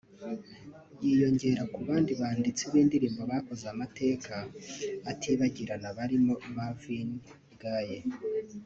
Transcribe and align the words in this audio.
yiyongera 1.03 1.63
ku 1.73 1.79
bandi 1.87 2.11
banditsi 2.19 2.63
b’indirimbo 2.71 3.21
bakoze 3.31 3.63
amateka 3.73 4.35
atibagirana 5.11 5.87
barimo 5.97 6.33
Marvin 6.55 7.09
Gaye 7.63 7.99